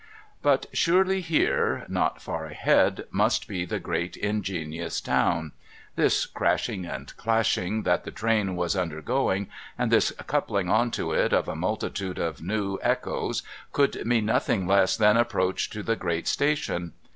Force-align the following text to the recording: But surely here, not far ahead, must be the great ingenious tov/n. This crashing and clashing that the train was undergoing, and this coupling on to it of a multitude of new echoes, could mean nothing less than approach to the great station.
But 0.41 0.65
surely 0.73 1.21
here, 1.21 1.85
not 1.87 2.23
far 2.23 2.47
ahead, 2.47 3.03
must 3.11 3.47
be 3.47 3.65
the 3.65 3.77
great 3.79 4.17
ingenious 4.17 4.99
tov/n. 4.99 5.51
This 5.95 6.25
crashing 6.25 6.87
and 6.87 7.15
clashing 7.17 7.83
that 7.83 8.03
the 8.03 8.09
train 8.09 8.55
was 8.55 8.75
undergoing, 8.75 9.47
and 9.77 9.91
this 9.91 10.09
coupling 10.25 10.69
on 10.71 10.89
to 10.89 11.11
it 11.11 11.33
of 11.33 11.47
a 11.47 11.55
multitude 11.55 12.17
of 12.17 12.41
new 12.41 12.79
echoes, 12.81 13.43
could 13.73 14.03
mean 14.03 14.25
nothing 14.25 14.65
less 14.65 14.97
than 14.97 15.17
approach 15.17 15.69
to 15.69 15.83
the 15.83 15.95
great 15.95 16.27
station. 16.27 16.93